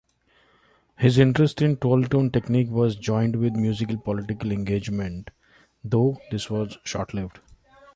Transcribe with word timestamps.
His 0.97 1.19
interest 1.19 1.61
in 1.61 1.75
twelve-tone 1.75 2.31
technique 2.31 2.69
was 2.71 2.95
joined 2.95 3.35
with 3.35 3.53
musical-political 3.53 4.51
engagement, 4.51 5.29
though 5.83 6.17
this 6.31 6.49
was 6.49 6.79
short-lived. 6.83 7.39